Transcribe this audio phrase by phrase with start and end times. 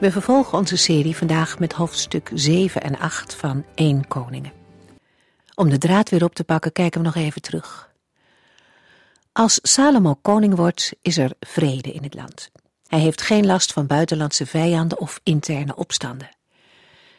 [0.00, 4.52] We vervolgen onze serie vandaag met hoofdstuk 7 en 8 van 1 Koningen.
[5.54, 7.92] Om de draad weer op te pakken kijken we nog even terug.
[9.32, 12.50] Als Salomo koning wordt, is er vrede in het land.
[12.86, 16.30] Hij heeft geen last van buitenlandse vijanden of interne opstanden.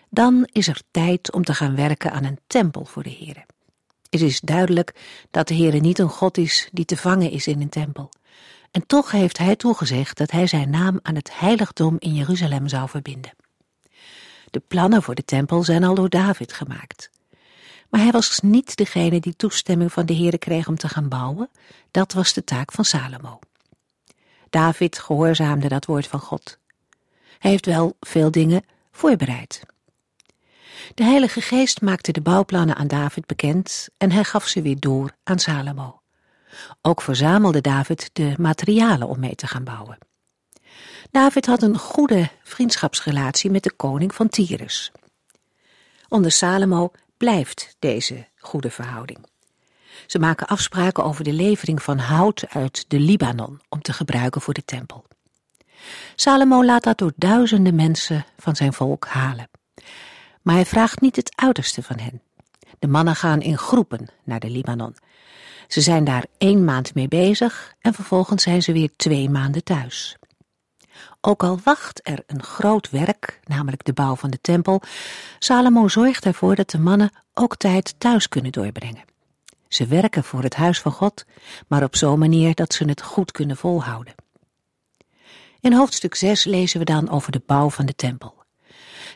[0.09, 3.45] Dan is er tijd om te gaan werken aan een tempel voor de Here.
[4.09, 4.95] Het is duidelijk
[5.31, 8.09] dat de Here niet een God is die te vangen is in een tempel.
[8.71, 12.89] En toch heeft hij toegezegd dat hij zijn naam aan het heiligdom in Jeruzalem zou
[12.89, 13.33] verbinden.
[14.49, 17.09] De plannen voor de tempel zijn al door David gemaakt.
[17.89, 21.49] Maar hij was niet degene die toestemming van de Heere kreeg om te gaan bouwen.
[21.91, 23.39] Dat was de taak van Salomo.
[24.49, 26.57] David gehoorzaamde dat woord van God.
[27.39, 29.61] Hij heeft wel veel dingen voorbereid.
[30.95, 35.15] De Heilige Geest maakte de bouwplannen aan David bekend en hij gaf ze weer door
[35.23, 36.00] aan Salomo.
[36.81, 39.97] Ook verzamelde David de materialen om mee te gaan bouwen.
[41.11, 44.91] David had een goede vriendschapsrelatie met de koning van Tyrus.
[46.07, 49.25] Onder Salomo blijft deze goede verhouding.
[50.07, 54.53] Ze maken afspraken over de levering van hout uit de Libanon om te gebruiken voor
[54.53, 55.05] de tempel.
[56.15, 59.49] Salomo laat dat door duizenden mensen van zijn volk halen.
[60.41, 62.21] Maar hij vraagt niet het uiterste van hen.
[62.79, 64.95] De mannen gaan in groepen naar de Libanon
[65.71, 70.17] ze zijn daar één maand mee bezig en vervolgens zijn ze weer twee maanden thuis.
[71.21, 74.81] Ook al wacht er een groot werk, namelijk de bouw van de tempel,
[75.39, 79.03] Salomo zorgt ervoor dat de mannen ook tijd thuis kunnen doorbrengen.
[79.67, 81.25] Ze werken voor het huis van God,
[81.67, 84.15] maar op zo'n manier dat ze het goed kunnen volhouden.
[85.59, 88.43] In hoofdstuk 6 lezen we dan over de bouw van de tempel.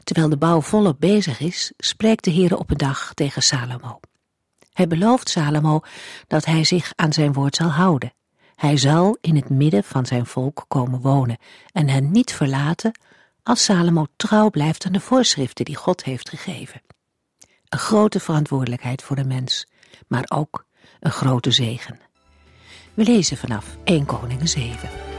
[0.04, 4.00] Terwijl de bouw volop bezig is, spreekt de Heer op een dag tegen Salomo.
[4.76, 5.82] Hij belooft Salomo
[6.28, 8.14] dat hij zich aan zijn woord zal houden.
[8.56, 11.38] Hij zal in het midden van zijn volk komen wonen
[11.72, 13.00] en hen niet verlaten
[13.44, 16.82] als Salomo trouw blijft aan de voorschriften die God heeft gegeven.
[17.70, 19.68] Een grote verantwoordelijkheid voor de mens,
[20.08, 20.66] maar ook
[21.00, 22.00] een grote zegen.
[22.94, 25.15] We lezen vanaf 1 Koningen 7.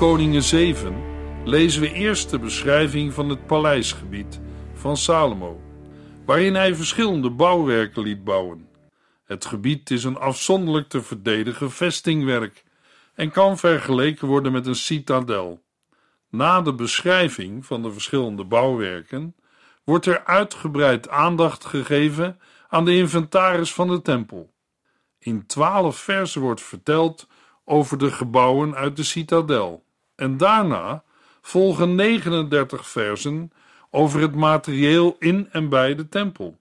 [0.00, 0.94] Koningen 7
[1.44, 4.40] lezen we eerst de beschrijving van het paleisgebied
[4.74, 5.60] van Salomo,
[6.24, 8.68] waarin hij verschillende bouwwerken liet bouwen.
[9.24, 12.64] Het gebied is een afzonderlijk te verdedigen vestingwerk
[13.14, 15.62] en kan vergeleken worden met een citadel.
[16.30, 19.36] Na de beschrijving van de verschillende bouwwerken
[19.84, 24.52] wordt er uitgebreid aandacht gegeven aan de inventaris van de tempel.
[25.18, 27.28] In twaalf versen wordt verteld
[27.64, 29.88] over de gebouwen uit de citadel.
[30.20, 31.02] En daarna
[31.40, 33.52] volgen 39 versen
[33.90, 36.58] over het materieel in en bij de tempel.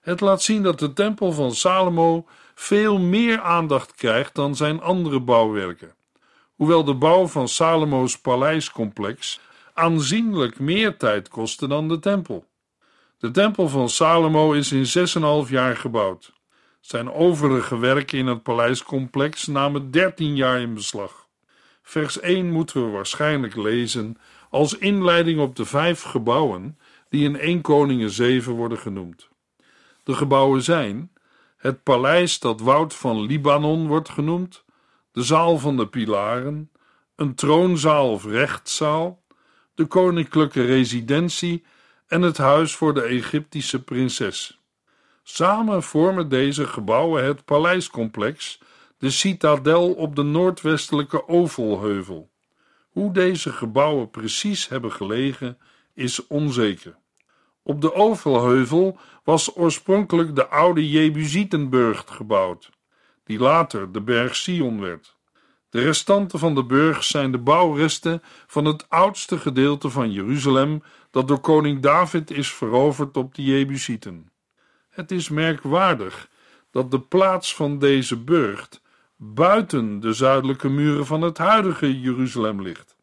[0.00, 5.20] Het laat zien dat de tempel van Salomo veel meer aandacht krijgt dan zijn andere
[5.20, 5.94] bouwwerken.
[6.54, 9.40] Hoewel de bouw van Salomo's paleiscomplex
[9.74, 12.44] aanzienlijk meer tijd kostte dan de tempel.
[13.18, 15.08] De tempel van Salomo is in
[15.46, 16.32] 6,5 jaar gebouwd.
[16.80, 21.19] Zijn overige werken in het paleiscomplex namen 13 jaar in beslag.
[21.90, 24.16] Vers 1 moeten we waarschijnlijk lezen
[24.50, 26.78] als inleiding op de vijf gebouwen
[27.08, 29.28] die in 1 Koningen 7 worden genoemd.
[30.02, 31.12] De gebouwen zijn
[31.56, 34.64] het paleis dat Woud van Libanon wordt genoemd,
[35.12, 36.70] de zaal van de pilaren,
[37.16, 39.22] een troonzaal of rechtszaal,
[39.74, 41.64] de koninklijke residentie
[42.06, 44.60] en het huis voor de Egyptische prinses.
[45.22, 48.60] Samen vormen deze gebouwen het paleiscomplex,
[49.00, 52.30] de citadel op de noordwestelijke Ovelheuvel.
[52.90, 55.58] Hoe deze gebouwen precies hebben gelegen
[55.94, 56.96] is onzeker.
[57.62, 62.70] Op de Ovelheuvel was oorspronkelijk de oude Jebusietenburg gebouwd,
[63.24, 65.16] die later de berg Sion werd.
[65.70, 71.28] De restanten van de burg zijn de bouwresten van het oudste gedeelte van Jeruzalem dat
[71.28, 74.30] door koning David is veroverd op de Jebusieten.
[74.90, 76.28] Het is merkwaardig
[76.70, 78.79] dat de plaats van deze burcht
[79.22, 82.96] buiten de zuidelijke muren van het huidige Jeruzalem ligt.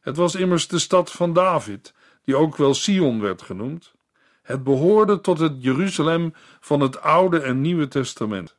[0.00, 3.94] Het was immers de stad van David, die ook wel Sion werd genoemd.
[4.42, 8.56] Het behoorde tot het Jeruzalem van het Oude en Nieuwe Testament.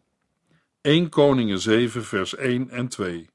[0.82, 3.30] 1 Koningen 7 vers 1 en 2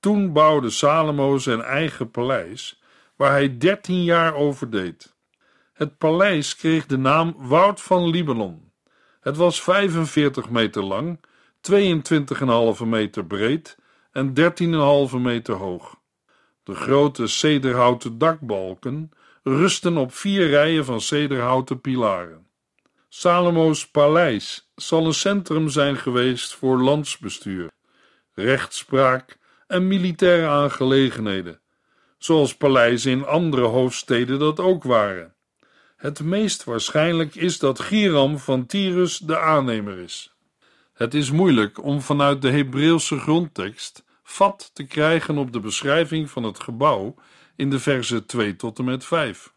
[0.00, 2.82] Toen bouwde Salomo zijn eigen paleis,
[3.16, 5.14] waar hij dertien jaar over deed.
[5.72, 8.72] Het paleis kreeg de naam Woud van Libanon.
[9.20, 11.18] Het was 45 meter lang,
[11.60, 13.76] 22,5 meter breed
[14.12, 14.32] en
[15.10, 15.98] 13,5 meter hoog.
[16.62, 19.10] De grote cederhouten dakbalken
[19.42, 22.46] rusten op vier rijen van cederhouten pilaren.
[23.08, 27.70] Salomo's paleis zal een centrum zijn geweest voor landsbestuur,
[28.34, 31.60] rechtspraak en militaire aangelegenheden,
[32.18, 35.34] zoals paleizen in andere hoofdsteden dat ook waren.
[35.96, 40.29] Het meest waarschijnlijk is dat Giram van Tyrus de aannemer is.
[41.00, 46.42] Het is moeilijk om vanuit de Hebreeuwse grondtekst vat te krijgen op de beschrijving van
[46.42, 47.14] het gebouw
[47.56, 49.52] in de versen 2 tot en met 5.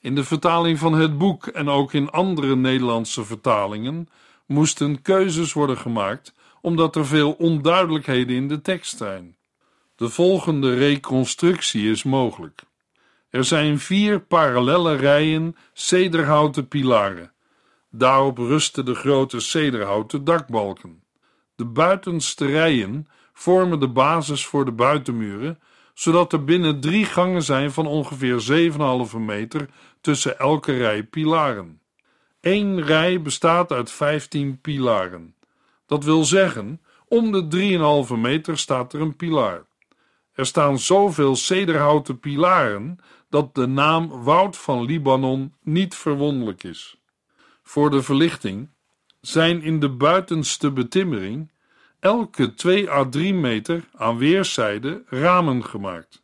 [0.00, 4.08] In de vertaling van het boek en ook in andere Nederlandse vertalingen
[4.46, 9.36] moesten keuzes worden gemaakt omdat er veel onduidelijkheden in de tekst zijn.
[9.96, 12.62] De volgende reconstructie is mogelijk.
[13.30, 17.34] Er zijn vier parallelle rijen cederhouten pilaren.
[17.98, 21.02] Daarop rusten de grote cederhouten dakbalken.
[21.54, 25.58] De buitenste rijen vormen de basis voor de buitenmuren,
[25.94, 28.70] zodat er binnen drie gangen zijn van ongeveer
[29.12, 29.68] 7,5 meter
[30.00, 31.80] tussen elke rij pilaren.
[32.40, 35.34] Eén rij bestaat uit 15 pilaren.
[35.86, 39.64] Dat wil zeggen, om de 3,5 meter staat er een pilaar.
[40.32, 46.95] Er staan zoveel cederhouten pilaren dat de naam Woud van Libanon niet verwonderlijk is.
[47.68, 48.68] Voor de verlichting
[49.20, 51.52] zijn in de buitenste betimmering
[52.00, 56.22] elke 2 à 3 meter aan weerszijden ramen gemaakt.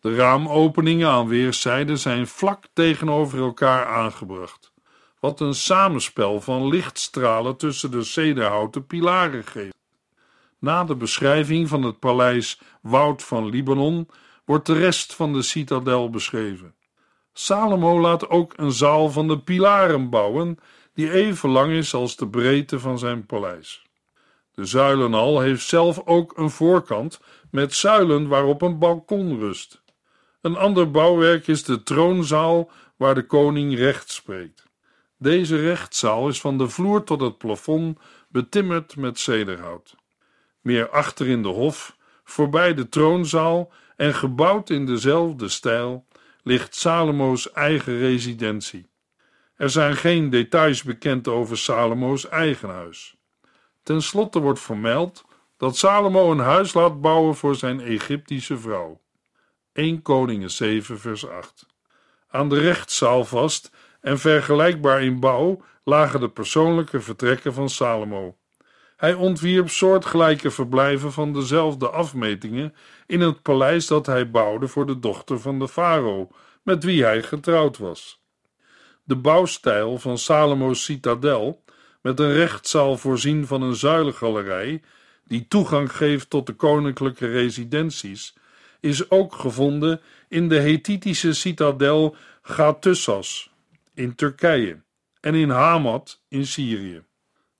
[0.00, 4.72] De raamopeningen aan weerszijden zijn vlak tegenover elkaar aangebracht,
[5.20, 9.76] wat een samenspel van lichtstralen tussen de cederhouten pilaren geeft.
[10.58, 14.08] Na de beschrijving van het paleis Woud van Libanon
[14.44, 16.74] wordt de rest van de citadel beschreven.
[17.36, 20.58] Salomo laat ook een zaal van de pilaren bouwen,
[20.94, 23.86] die even lang is als de breedte van zijn paleis.
[24.54, 27.20] De zuilenhal heeft zelf ook een voorkant
[27.50, 29.82] met zuilen waarop een balkon rust.
[30.40, 34.66] Een ander bouwwerk is de troonzaal waar de koning recht spreekt.
[35.18, 37.98] Deze rechtszaal is van de vloer tot het plafond
[38.28, 39.94] betimmerd met cederhout.
[40.60, 46.06] Meer achter in de hof, voorbij de troonzaal en gebouwd in dezelfde stijl,
[46.44, 48.86] ligt Salomo's eigen residentie.
[49.56, 53.16] Er zijn geen details bekend over Salomo's eigen huis.
[53.82, 55.24] Ten slotte wordt vermeld
[55.56, 59.00] dat Salomo een huis laat bouwen voor zijn Egyptische vrouw.
[59.72, 61.66] 1 Koningen 7 vers 8
[62.28, 63.70] Aan de rechtszaal vast
[64.00, 68.36] en vergelijkbaar in bouw lagen de persoonlijke vertrekken van Salomo.
[68.96, 72.74] Hij ontwierp soortgelijke verblijven van dezelfde afmetingen
[73.06, 76.28] in het paleis dat hij bouwde voor de dochter van de farao,
[76.62, 78.22] met wie hij getrouwd was.
[79.04, 81.62] De bouwstijl van Salomo's citadel
[82.00, 84.82] met een rechtszaal voorzien van een zuilengalerij
[85.26, 88.34] die toegang geeft tot de koninklijke residenties,
[88.80, 93.50] is ook gevonden in de Hethitische citadel Gatussas
[93.94, 94.82] in Turkije
[95.20, 97.02] en in Hamad in Syrië.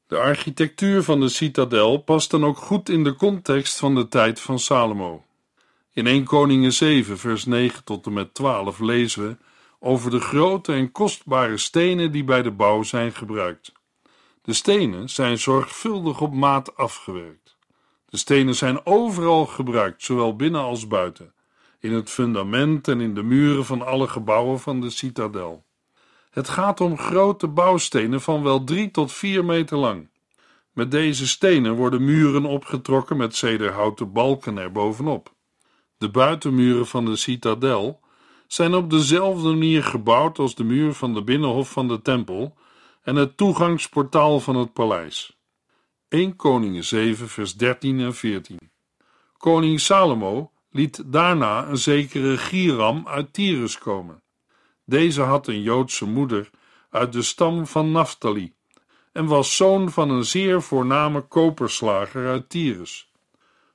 [0.07, 4.41] De architectuur van de citadel past dan ook goed in de context van de tijd
[4.41, 5.25] van Salomo.
[5.93, 9.37] In 1 Koningen 7 vers 9 tot en met 12 lezen we
[9.79, 13.73] over de grote en kostbare stenen die bij de bouw zijn gebruikt.
[14.43, 17.57] De stenen zijn zorgvuldig op maat afgewerkt.
[18.09, 21.33] De stenen zijn overal gebruikt, zowel binnen als buiten,
[21.81, 25.65] in het fundament en in de muren van alle gebouwen van de citadel.
[26.35, 30.09] Het gaat om grote bouwstenen van wel drie tot vier meter lang.
[30.73, 35.35] Met deze stenen worden muren opgetrokken met cederhouten balken erbovenop.
[35.99, 38.01] De buitenmuren van de citadel
[38.47, 42.57] zijn op dezelfde manier gebouwd als de muur van de binnenhof van de tempel
[43.03, 45.39] en het toegangsportaal van het paleis.
[46.09, 48.59] 1 Koningen 7 vers 13 en 14
[49.37, 54.24] Koning Salomo liet daarna een zekere Giram uit Tyrus komen.
[54.85, 56.51] Deze had een Joodse moeder
[56.91, 58.55] uit de stam van Naphtali
[59.13, 63.13] en was zoon van een zeer voorname koperslager uit Tyrus.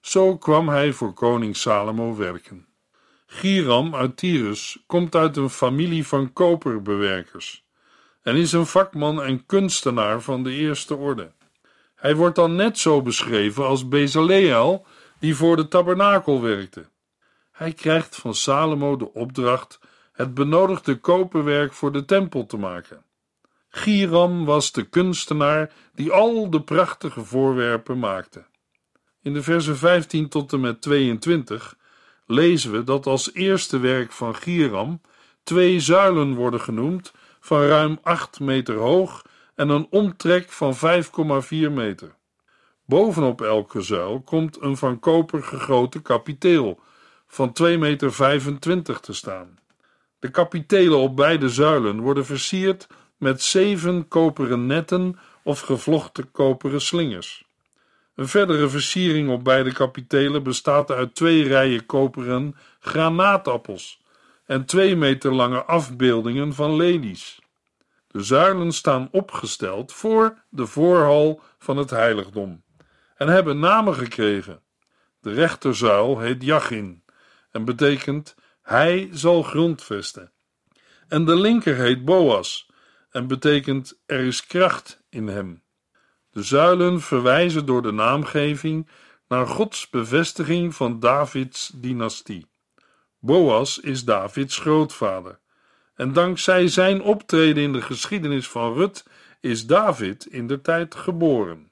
[0.01, 2.67] Zo kwam hij voor koning Salomo werken.
[3.25, 7.63] Giram uit Tyrus komt uit een familie van koperbewerkers
[8.21, 11.31] en is een vakman en kunstenaar van de eerste orde.
[11.95, 14.85] Hij wordt dan net zo beschreven als Bezaleel,
[15.19, 16.89] die voor de tabernakel werkte.
[17.51, 19.79] Hij krijgt van Salomo de opdracht
[20.19, 23.03] het benodigde koperwerk voor de tempel te maken.
[23.69, 28.45] Giram was de kunstenaar die al de prachtige voorwerpen maakte.
[29.21, 31.77] In de versen 15 tot en met 22
[32.25, 35.01] lezen we dat als eerste werk van Giram
[35.43, 42.15] twee zuilen worden genoemd van ruim 8 meter hoog en een omtrek van 5,4 meter.
[42.85, 46.79] Bovenop elke zuil komt een van koper gegoten kapiteel
[47.27, 49.58] van 2,25 meter te staan.
[50.19, 57.47] De kapitelen op beide zuilen worden versierd met zeven koperen netten of gevlochten koperen slingers.
[58.15, 64.01] Een verdere versiering op beide kapitelen bestaat uit twee rijen koperen granaatappels
[64.45, 67.39] en twee meter lange afbeeldingen van lelies.
[68.07, 72.63] De zuilen staan opgesteld voor de voorhal van het heiligdom
[73.15, 74.61] en hebben namen gekregen.
[75.21, 77.03] De rechterzuil heet Jachin
[77.51, 78.35] en betekent
[78.69, 80.31] hij zal grondvesten.
[81.07, 82.69] En de linker heet Boas
[83.11, 85.63] en betekent er is kracht in hem.
[86.31, 88.87] De zuilen verwijzen door de naamgeving
[89.27, 92.45] naar Gods bevestiging van Davids dynastie.
[93.19, 95.39] Boas is Davids grootvader.
[95.95, 99.05] En dankzij zijn optreden in de geschiedenis van Rut
[99.41, 101.71] is David in de tijd geboren.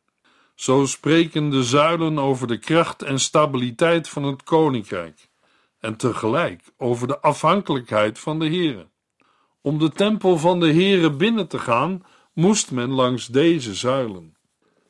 [0.55, 5.26] Zo spreken de zuilen over de kracht en stabiliteit van het koninkrijk
[5.79, 8.87] en tegelijk over de afhankelijkheid van de Heere.
[9.61, 14.37] Om de tempel van de Heere binnen te gaan, moest men langs deze zuilen.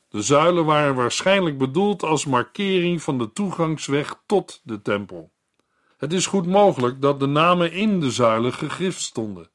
[0.10, 5.32] De zuilen waren waarschijnlijk bedoeld als markering van de toegangsweg tot de tempel.
[5.98, 9.50] Het is goed mogelijk dat de namen in de zuilen gegrift stonden.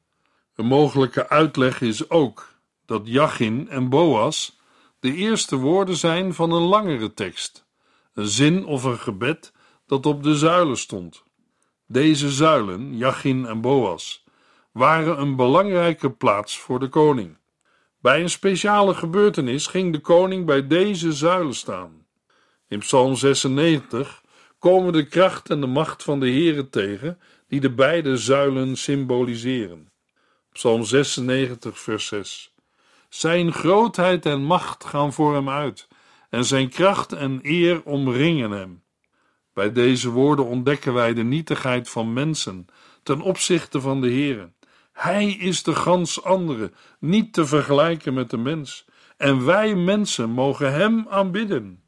[0.55, 2.53] Een mogelijke uitleg is ook
[2.85, 4.59] dat Jachin en Boas
[4.99, 7.65] de eerste woorden zijn van een langere tekst,
[8.13, 9.53] een zin of een gebed
[9.93, 11.23] dat op de zuilen stond.
[11.87, 14.23] Deze zuilen, Jachin en Boas,
[14.71, 17.37] waren een belangrijke plaats voor de koning.
[18.01, 22.05] Bij een speciale gebeurtenis ging de koning bij deze zuilen staan.
[22.67, 24.21] In Psalm 96
[24.59, 29.91] komen de kracht en de macht van de Heere tegen, die de beide zuilen symboliseren.
[30.51, 32.53] Psalm 96, vers 6.
[33.09, 35.87] Zijn grootheid en macht gaan voor hem uit,
[36.29, 38.82] en zijn kracht en eer omringen hem.
[39.53, 42.65] Bij deze woorden ontdekken wij de nietigheid van mensen
[43.03, 44.51] ten opzichte van de Heere.
[44.93, 48.85] Hij is de gans andere, niet te vergelijken met de mens,
[49.17, 51.83] en wij mensen mogen hem aanbidden.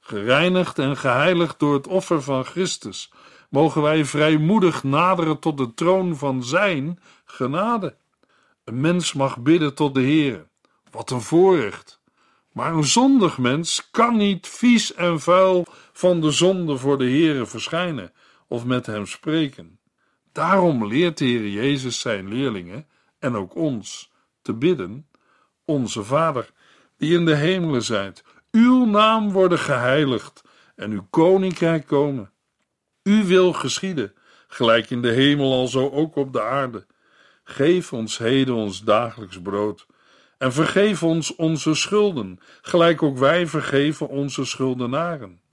[0.00, 3.12] Gereinigd en geheiligd door het offer van Christus,
[3.50, 7.96] mogen wij vrijmoedig naderen tot de troon van Zijn genade.
[8.64, 10.46] Een mens mag bidden tot de Heer.
[10.90, 12.00] Wat een voorrecht.
[12.52, 15.66] Maar een zondig mens kan niet vies en vuil
[15.98, 18.12] van de zonde voor de Heere verschijnen
[18.48, 19.78] of met hem spreken.
[20.32, 22.86] Daarom leert de Heer Jezus zijn leerlingen
[23.18, 24.12] en ook ons
[24.42, 25.08] te bidden:
[25.64, 26.50] Onze Vader,
[26.96, 30.42] die in de hemelen zijt, uw naam worden geheiligd
[30.76, 32.32] en uw koninkrijk komen.
[33.02, 34.14] U wil geschieden,
[34.48, 36.86] gelijk in de hemel al zo ook op de aarde.
[37.44, 39.86] Geef ons heden ons dagelijks brood
[40.38, 45.46] en vergeef ons onze schulden, gelijk ook wij vergeven onze schuldenaren.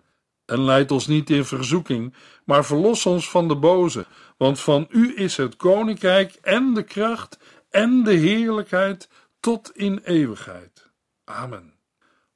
[0.46, 4.06] En leid ons niet in verzoeking, maar verlos ons van de boze,
[4.38, 9.10] want van u is het koninkrijk en de kracht en de heerlijkheid
[9.40, 10.92] tot in eeuwigheid.
[11.24, 11.74] Amen.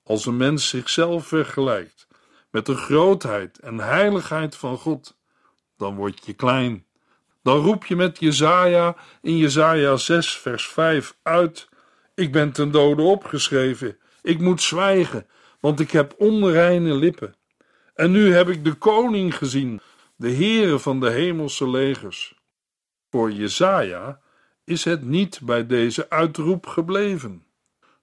[0.04, 2.08] Als een mens zichzelf vergelijkt
[2.52, 5.18] met de grootheid en heiligheid van God,
[5.78, 6.86] dan word je klein.
[7.44, 11.70] Dan roep je met Jezaja in Jezaja 6 vers 5 uit:
[12.16, 15.28] Ik ben ten dode opgeschreven, ik moet zwijgen,
[15.60, 17.36] want ik heb onreine lippen.
[18.00, 19.82] En nu heb ik de koning gezien,
[20.16, 22.36] de Heere van de hemelse legers.
[23.10, 24.20] Voor Jezaja
[24.64, 27.44] is het niet bij deze uitroep gebleven.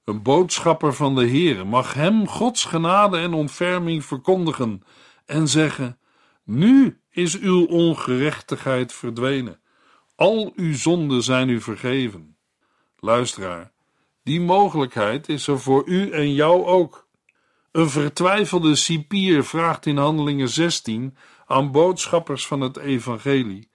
[0.05, 4.83] Een boodschapper van de Heere mag hem Gods genade en ontferming verkondigen
[5.27, 5.99] en zeggen:
[6.45, 9.61] Nu is uw ongerechtigheid verdwenen,
[10.15, 12.37] al uw zonden zijn u vergeven.
[12.97, 13.73] Luisteraar,
[14.23, 17.06] die mogelijkheid is er voor u en jou ook.
[17.77, 21.17] Een vertwijfelde cipier vraagt in Handelingen 16
[21.47, 23.69] aan boodschappers van het evangelie: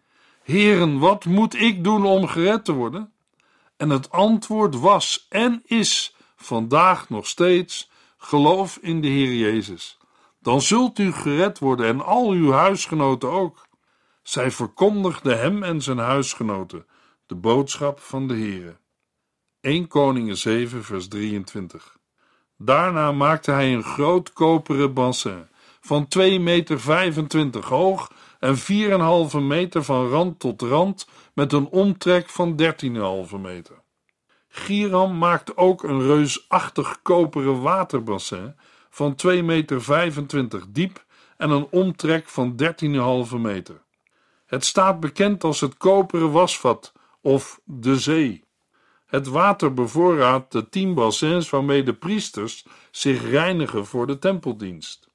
[0.44, 3.14] Heren, wat moet ik doen om gered te worden?
[3.78, 9.98] En het antwoord was en is vandaag nog steeds: geloof in de Heer Jezus.
[10.40, 13.68] Dan zult u gered worden en al uw huisgenoten ook.
[14.24, 16.86] Zij verkondigde hem en zijn huisgenoten
[17.26, 18.78] de boodschap van de Heere.
[19.60, 22.00] 1 Koningen 7 vers 23
[22.64, 25.48] Daarna maakte hij een groot koperen bassin
[25.82, 32.30] van 2 meter 25 hoog en 4,5 meter van rand tot rand met een omtrek
[32.30, 32.62] van
[33.32, 33.82] 13,5 meter.
[34.48, 38.56] Giram maakte ook een reusachtig koperen waterbassin
[38.90, 41.06] van 2 meter 25 diep
[41.38, 42.56] en een omtrek van
[43.34, 43.82] 13,5 meter.
[44.46, 48.44] Het staat bekend als het koperen wasvat of de zee.
[49.12, 55.10] Het water bevoorraadt de tien bassins waarmee de priesters zich reinigen voor de tempeldienst.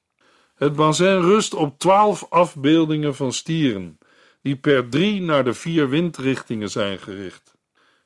[0.55, 3.97] Het bassin rust op twaalf afbeeldingen van stieren,
[4.41, 7.55] die per drie naar de vier windrichtingen zijn gericht.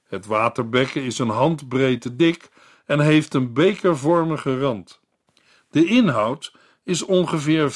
[0.08, 2.50] Het waterbekken is een handbreedte dik
[2.86, 5.00] en heeft een bekervormige rand.
[5.70, 7.72] De inhoud is ongeveer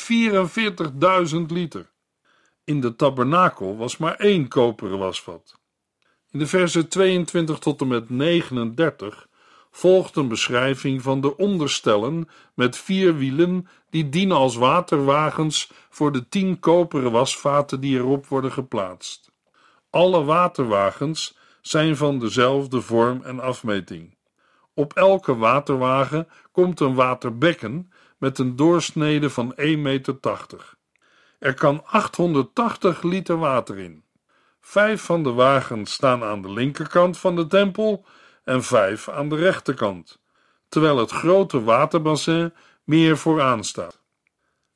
[1.36, 1.92] 44.000 liter.
[2.64, 5.64] In de tabernakel was maar één koperen wasvat.
[6.36, 9.28] In de versen 22 tot en met 39
[9.72, 16.30] volgt een beschrijving van de onderstellen met vier wielen die dienen als waterwagens voor de
[16.30, 19.32] tien koperen wasvaten die erop worden geplaatst.
[19.90, 24.16] Alle waterwagens zijn van dezelfde vorm en afmeting.
[24.74, 30.18] Op elke waterwagen komt een waterbekken met een doorsnede van 1,80 meter.
[31.40, 34.05] Er kan 880 liter water in.
[34.68, 38.06] Vijf van de wagens staan aan de linkerkant van de tempel
[38.44, 40.20] en vijf aan de rechterkant,
[40.70, 42.54] terwijl het grote waterbassin
[42.84, 44.02] meer vooraan staat.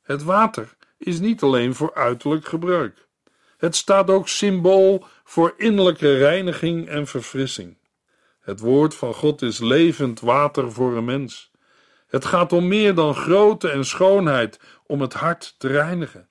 [0.02, 3.08] Het water is niet alleen voor uiterlijk gebruik.
[3.58, 7.78] Het staat ook symbool voor innerlijke reiniging en verfrissing.
[8.39, 11.52] Het woord van God is levend water voor een mens.
[12.08, 16.30] Het gaat om meer dan grootte en schoonheid, om het hart te reinigen.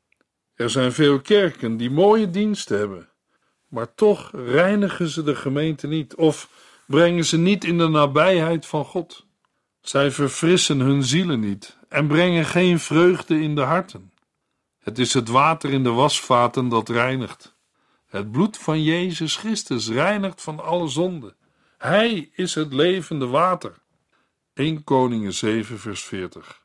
[0.55, 3.09] Er zijn veel kerken die mooie diensten hebben,
[3.69, 6.51] maar toch reinigen ze de gemeente niet of
[6.87, 9.27] brengen ze niet in de nabijheid van God.
[9.81, 14.13] Zij verfrissen hun zielen niet en brengen geen vreugde in de harten.
[14.79, 17.57] Het is het water in de wasvaten dat reinigt.
[18.07, 21.35] Het bloed van Jezus Christus reinigt van alle zonde.
[21.79, 23.75] Hij is het levende water.
[24.55, 26.63] 1 Koningen 7 vers 40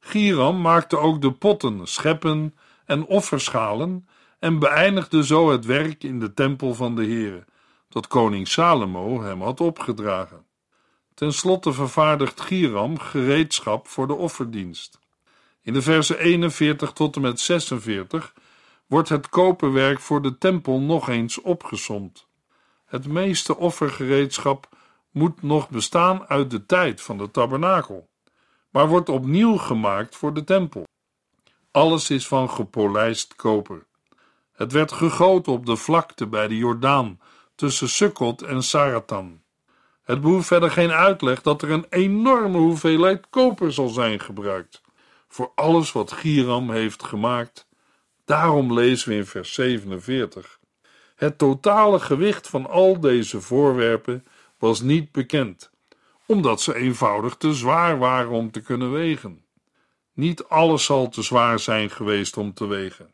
[0.00, 4.08] Giram maakte ook de potten, scheppen en offerschalen
[4.40, 7.44] en beëindigde zo het werk in de tempel van de Heere,
[7.88, 10.44] dat koning Salomo hem had opgedragen.
[11.14, 14.98] Ten slotte vervaardigt Giram gereedschap voor de offerdienst.
[15.62, 18.34] In de versen 41 tot en met 46
[18.86, 22.26] wordt het koperwerk voor de tempel nog eens opgesomd.
[22.86, 24.68] Het meeste offergereedschap
[25.10, 28.08] moet nog bestaan uit de tijd van de tabernakel,
[28.70, 30.84] maar wordt opnieuw gemaakt voor de tempel.
[31.70, 33.88] Alles is van gepolijst koper.
[34.60, 37.20] Het werd gegoten op de vlakte bij de Jordaan
[37.54, 39.42] tussen Sukkot en Saratan.
[40.02, 44.82] Het behoeft verder geen uitleg dat er een enorme hoeveelheid koper zal zijn gebruikt
[45.28, 47.66] voor alles wat Giram heeft gemaakt.
[48.24, 50.58] Daarom lezen we in vers 47:
[51.14, 54.26] Het totale gewicht van al deze voorwerpen
[54.58, 55.70] was niet bekend,
[56.26, 59.44] omdat ze eenvoudig te zwaar waren om te kunnen wegen.
[60.12, 63.10] Niet alles zal te zwaar zijn geweest om te wegen.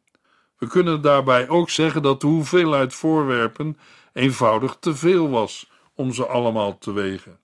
[0.59, 3.79] We kunnen daarbij ook zeggen dat de hoeveelheid voorwerpen
[4.13, 7.39] eenvoudig te veel was om ze allemaal te wegen.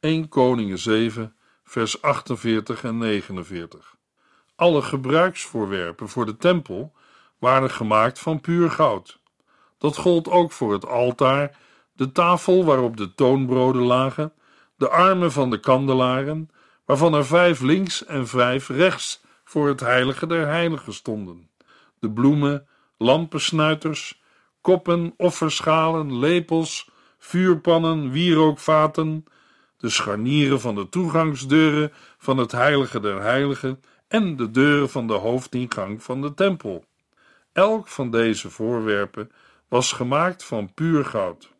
[0.00, 3.96] 1 Koningen 7, vers 48 en 49.
[4.56, 6.92] Alle gebruiksvoorwerpen voor de tempel
[7.38, 9.20] waren gemaakt van puur goud.
[9.78, 11.56] Dat gold ook voor het altaar,
[11.92, 14.32] de tafel waarop de toonbroden lagen,
[14.76, 16.50] de armen van de kandelaren,
[16.84, 21.49] waarvan er vijf links en vijf rechts voor het heilige der heiligen stonden,
[22.00, 24.22] de bloemen, lampensnuiters,
[24.60, 29.24] koppen, offerschalen, lepels, vuurpannen, wierookvaten,
[29.76, 35.12] de scharnieren van de toegangsdeuren van het heilige der heiligen en de deuren van de
[35.12, 36.84] hoofdingang van de tempel.
[37.52, 39.30] Elk van deze voorwerpen
[39.68, 41.50] was gemaakt van puur goud.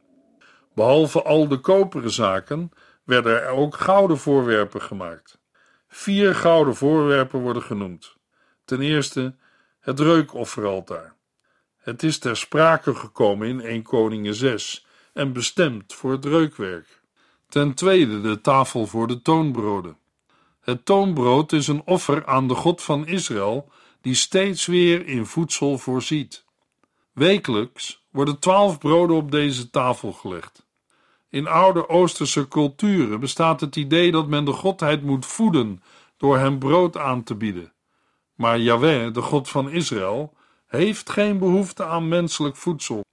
[0.74, 2.70] Behalve al de koperen zaken
[3.04, 5.40] werden er ook gouden voorwerpen gemaakt.
[5.88, 8.16] Vier gouden voorwerpen worden genoemd.
[8.64, 9.34] Ten eerste
[9.80, 11.16] het reukofferaltaar.
[11.76, 17.00] Het is ter sprake gekomen in 1 Koningen 6 en bestemd voor het reukwerk.
[17.48, 19.96] Ten tweede de tafel voor de toonbroden.
[20.60, 25.78] Het toonbrood is een offer aan de God van Israël, die steeds weer in voedsel
[25.78, 26.44] voorziet.
[27.12, 30.66] Wekelijks worden twaalf broden op deze tafel gelegd.
[31.28, 35.82] In oude Oosterse culturen bestaat het idee dat men de godheid moet voeden
[36.16, 37.72] door hem brood aan te bieden.
[38.40, 40.34] Maar Yahweh, de God van Israël,
[40.66, 43.04] heeft geen behoefte aan menselijk voedsel.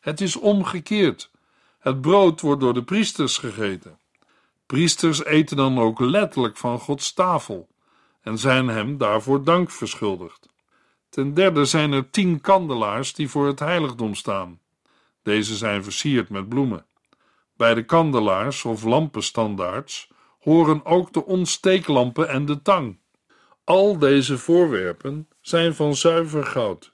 [0.00, 1.30] Het is omgekeerd.
[1.78, 3.98] Het brood wordt door de priesters gegeten.
[4.66, 7.68] Priesters eten dan ook letterlijk van Gods tafel
[8.20, 10.48] en zijn hem daarvoor dank verschuldigd.
[11.08, 14.60] Ten derde zijn er tien kandelaars die voor het heiligdom staan.
[15.22, 16.86] Deze zijn versierd met bloemen.
[17.56, 23.00] Bij de kandelaars of lampenstandaards horen ook de ontsteeklampen en de tang.
[23.64, 26.90] Al deze voorwerpen zijn van zuiver goud.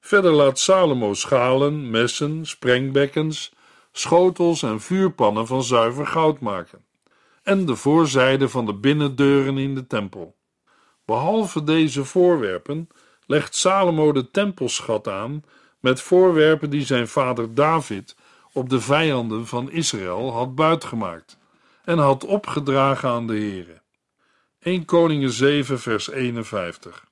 [0.00, 3.52] Verder laat Salomo schalen, messen, sprengbekkens,
[3.92, 6.84] schotels en vuurpannen van zuiver goud maken,
[7.42, 10.36] en de voorzijde van de binnendeuren in de tempel.
[11.04, 12.88] Behalve deze voorwerpen
[13.26, 15.44] legt Salomo de tempelschat aan
[15.80, 18.16] met voorwerpen die zijn vader David
[18.52, 21.38] op de vijanden van Israël had buitgemaakt
[21.84, 23.82] en had opgedragen aan de Heere.
[24.64, 27.04] 1 Koningen 7 vers 51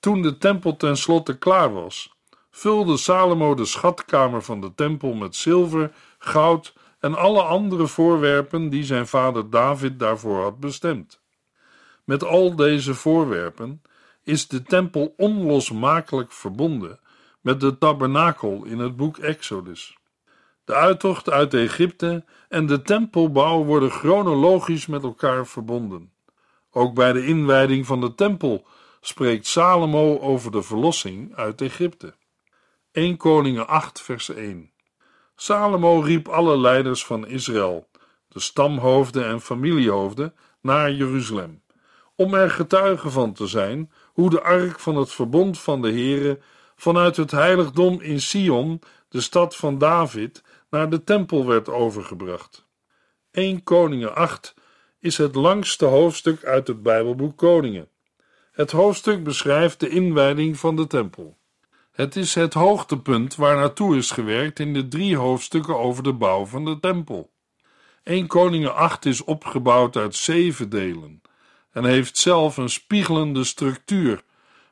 [0.00, 2.16] Toen de tempel tenslotte klaar was,
[2.50, 8.84] vulde Salomo de schatkamer van de tempel met zilver, goud en alle andere voorwerpen die
[8.84, 11.20] zijn vader David daarvoor had bestemd.
[12.04, 13.82] Met al deze voorwerpen
[14.22, 17.00] is de tempel onlosmakelijk verbonden
[17.40, 19.98] met de tabernakel in het boek Exodus.
[20.64, 26.14] De uittocht uit Egypte en de tempelbouw worden chronologisch met elkaar verbonden.
[26.76, 28.66] Ook bij de inwijding van de tempel
[29.00, 32.14] spreekt Salomo over de verlossing uit Egypte.
[32.92, 34.70] 1 Koningen 8 vers 1
[35.36, 37.88] Salomo riep alle leiders van Israël,
[38.28, 41.62] de stamhoofden en familiehoofden, naar Jeruzalem,
[42.14, 46.38] om er getuige van te zijn hoe de ark van het verbond van de Heere
[46.74, 52.66] vanuit het heiligdom in Sion, de stad van David, naar de tempel werd overgebracht.
[53.30, 54.54] 1 Koningen 8
[55.06, 57.88] is het langste hoofdstuk uit het Bijbelboek Koningen.
[58.52, 61.36] Het hoofdstuk beschrijft de inwijding van de tempel.
[61.92, 66.46] Het is het hoogtepunt waar naartoe is gewerkt in de drie hoofdstukken over de bouw
[66.46, 67.30] van de tempel.
[68.02, 71.22] 1 Koningen 8 is opgebouwd uit zeven delen
[71.72, 74.22] en heeft zelf een spiegelende structuur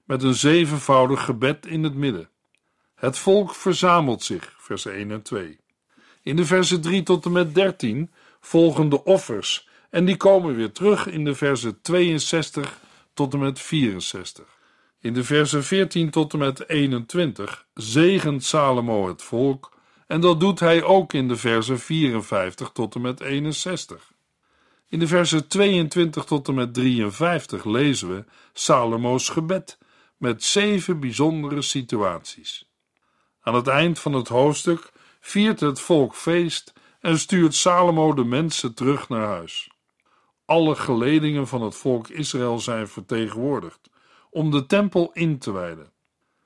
[0.05, 2.29] met een zevenvoudig gebed in het midden.
[2.95, 5.59] Het volk verzamelt zich, vers 1 en 2.
[6.23, 10.73] In de versen 3 tot en met 13 volgen de offers en die komen weer
[10.73, 12.79] terug in de versen 62
[13.13, 14.45] tot en met 64.
[15.01, 19.73] In de versen 14 tot en met 21 zegent Salomo het volk
[20.07, 24.13] en dat doet hij ook in de versen 54 tot en met 61.
[24.89, 29.79] In de versen 22 tot en met 53 lezen we Salomo's gebed
[30.17, 32.69] met zeven bijzondere situaties.
[33.41, 38.75] Aan het eind van het hoofdstuk viert het volk feest en stuurt Salomo de mensen
[38.75, 39.73] terug naar huis.
[40.45, 43.91] Alle geledingen van het volk Israël zijn vertegenwoordigd
[44.31, 45.93] om de tempel in te wijden.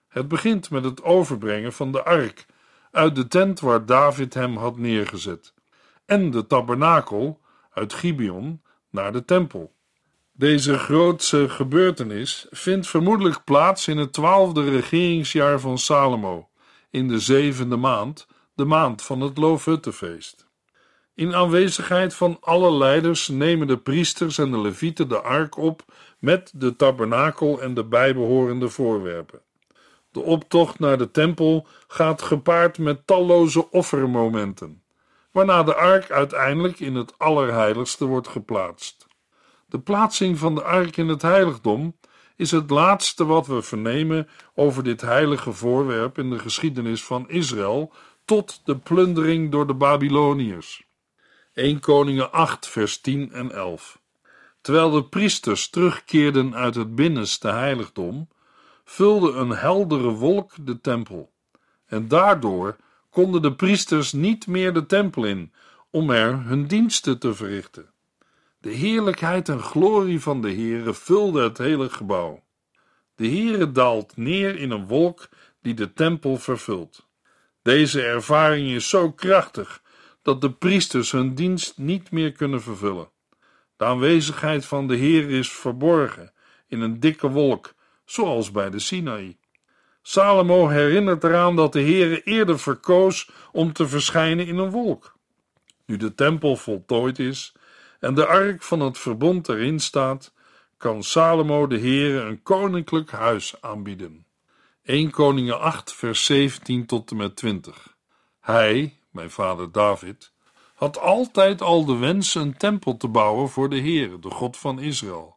[0.09, 2.47] Het begint met het overbrengen van de ark
[2.91, 5.53] uit de tent waar David hem had neergezet
[6.09, 9.75] en de tabernakel uit Gibeon naar de tempel.
[10.33, 16.49] Deze grootse gebeurtenis vindt vermoedelijk plaats in het twaalfde regeringsjaar van Salomo,
[16.91, 20.48] in de zevende maand, de maand van het Loofhuttenfeest.
[21.19, 25.83] In aanwezigheid van alle leiders nemen de priesters en de levieten de ark op
[26.19, 29.41] met de tabernakel en de bijbehorende voorwerpen.
[30.11, 34.83] De optocht naar de tempel gaat gepaard met talloze offermomenten,
[35.33, 39.07] waarna de ark uiteindelijk in het Allerheiligste wordt geplaatst.
[39.67, 41.97] De plaatsing van de ark in het heiligdom
[42.37, 47.93] is het laatste wat we vernemen over dit heilige voorwerp in de geschiedenis van Israël
[48.25, 50.87] tot de plundering door de Babyloniërs.
[51.59, 54.01] 1 Koningen 8 vers 10 en 11
[54.61, 58.29] Terwijl de priesters terugkeerden uit het binnenste heiligdom,
[58.85, 61.33] vulde een heldere wolk de tempel.
[61.87, 62.77] En daardoor
[63.11, 65.53] konden de priesters niet meer de tempel in
[65.91, 67.91] om er hun diensten te verrichten.
[68.61, 72.43] De heerlijkheid en glorie van de Heere vulde het hele gebouw.
[73.15, 75.29] De Heere daalt neer in een wolk
[75.63, 77.07] die de tempel vervult.
[77.63, 79.83] Deze ervaring is zo krachtig
[80.29, 83.11] dat de priesters hun dienst niet meer kunnen vervullen.
[83.77, 86.33] De aanwezigheid van de Heer is verborgen
[86.67, 89.37] in een dikke wolk, zoals bij de Sinaï.
[90.03, 95.17] Salomo herinnert eraan dat de Heer eerder verkoos om te verschijnen in een wolk.
[95.87, 97.55] Nu de tempel voltooid is
[98.01, 100.35] en de ark van het verbond erin staat,
[100.77, 104.27] kan Salomo de Heer een koninklijk huis aanbieden.
[104.83, 107.97] 1 Koningen 8 vers 17 tot en met 20
[108.41, 110.33] Hij, mijn vader David,
[110.75, 114.81] had altijd al de wens een tempel te bouwen voor de Heere, de God van
[114.81, 115.37] Israël.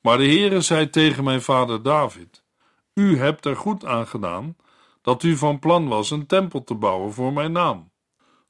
[0.00, 2.44] Maar de Heere zei tegen mijn vader David:
[2.94, 4.56] U hebt er goed aan gedaan
[5.02, 7.90] dat u van plan was een tempel te bouwen voor mijn naam.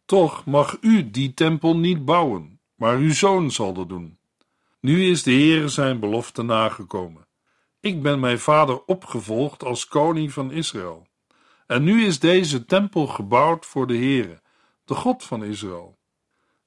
[0.05, 4.19] Toch mag u die tempel niet bouwen, maar uw zoon zal dat doen.
[4.81, 7.27] Nu is de Heere zijn belofte nagekomen.
[7.81, 11.07] Ik ben mijn vader opgevolgd als koning van Israël.
[11.67, 14.42] En nu is deze tempel gebouwd voor de Heere,
[14.93, 15.99] de God van Israël.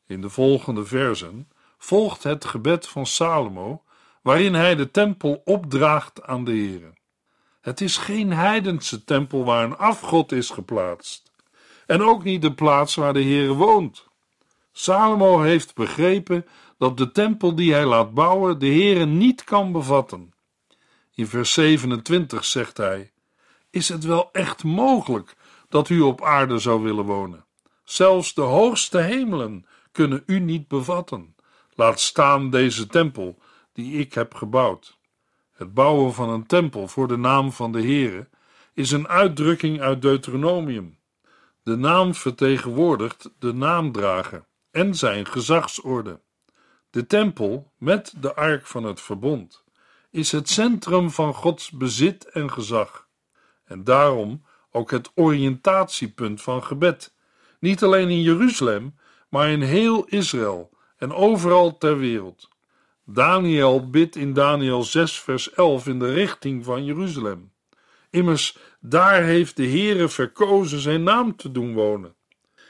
[0.08, 3.84] In de volgende versen volgt het gebed van Salomo,
[4.22, 6.94] waarin hij de tempel opdraagt aan de Heere.
[7.62, 11.32] Het is geen heidense tempel waar een afgod is geplaatst,
[11.86, 14.08] en ook niet de plaats waar de Heere woont.
[14.72, 16.46] Salomo heeft begrepen
[16.78, 20.34] dat de tempel die hij laat bouwen de Heere niet kan bevatten.
[21.14, 23.12] In vers 27 zegt hij:
[23.70, 25.36] Is het wel echt mogelijk
[25.70, 27.44] dat u op aarde zou willen wonen?
[27.86, 31.36] Zelfs de hoogste hemelen kunnen u niet bevatten.
[31.74, 33.38] Laat staan deze tempel
[33.74, 34.98] die ik heb gebouwd.
[35.54, 38.30] Het bouwen van een tempel voor de naam van de Heere
[38.74, 41.00] is een uitdrukking uit Deuteronomium.
[41.63, 46.21] De naam vertegenwoordigt de naamdrager en zijn gezagsorde.
[46.89, 49.63] De tempel met de ark van het verbond
[50.10, 53.08] is het centrum van Gods bezit en gezag.
[53.63, 57.14] En daarom ook het oriëntatiepunt van gebed.
[57.60, 58.96] Niet alleen in Jeruzalem,
[59.30, 62.50] maar in heel Israël en overal ter wereld.
[63.06, 67.52] Daniel bidt in Daniel 6, vers 11 in de richting van Jeruzalem.
[68.10, 72.15] Immers, daar heeft de Heere verkozen zijn naam te doen wonen.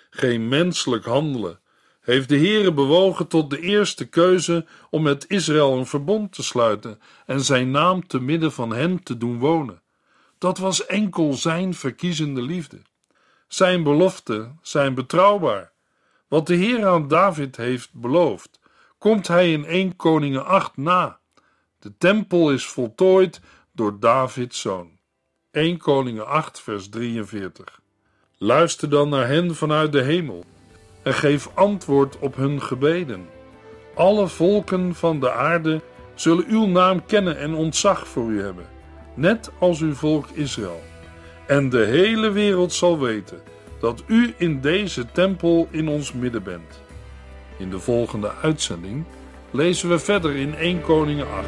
[0.10, 1.60] Geen menselijk handelen
[2.02, 7.00] heeft de Heere bewogen tot de eerste keuze om met Israël een verbond te sluiten
[7.26, 9.82] en zijn naam te midden van hen te doen wonen.
[10.38, 12.82] Dat was enkel zijn verkiezende liefde.
[13.56, 15.72] Zijn beloften zijn betrouwbaar.
[16.28, 18.60] Wat de Heer aan David heeft beloofd,
[18.98, 21.20] komt hij in 1 Koningen 8 na.
[21.80, 23.42] De tempel is voltooid
[23.72, 24.98] door Davids zoon.
[25.52, 27.80] 1 Koningen 8 vers 43.
[28.38, 30.44] Luister dan naar hen vanuit de hemel
[31.04, 33.28] en geef antwoord op hun gebeden.
[33.94, 35.82] Alle volken van de aarde
[36.16, 38.66] zullen uw naam kennen en ontzag voor u hebben,
[39.14, 40.94] net als uw volk Israël.
[41.48, 43.42] En de hele wereld zal weten
[43.80, 46.82] dat u in deze tempel in ons midden bent.
[47.58, 49.04] In de volgende uitzending
[49.52, 51.48] lezen we verder in 1 Koningen 8.